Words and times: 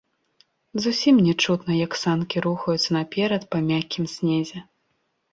Зусім 0.83 1.15
не 1.25 1.33
чутно, 1.43 1.73
як 1.85 1.91
санкі 2.03 2.37
рухаюцца 2.45 2.89
наперад 2.97 3.41
па 3.53 3.57
мяккім 3.67 4.09
снезе. 4.15 4.57